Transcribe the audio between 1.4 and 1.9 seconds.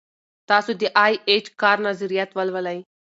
کار